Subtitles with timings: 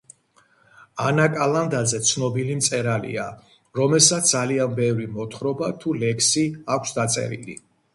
[1.09, 3.29] ანა კალანდაძე ცნობილი მწერალია
[3.83, 7.63] რომელსაც ძალიან ბევრი მოთხრობა თუ ლექსი აქვს დაწერილი